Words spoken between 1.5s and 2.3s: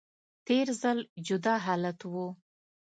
حالت و